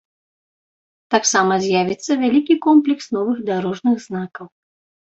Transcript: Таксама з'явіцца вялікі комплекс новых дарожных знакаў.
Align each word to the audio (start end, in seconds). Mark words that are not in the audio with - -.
Таксама 1.15 1.53
з'явіцца 1.67 2.11
вялікі 2.23 2.59
комплекс 2.67 3.05
новых 3.19 3.37
дарожных 3.53 3.95
знакаў. 4.11 4.45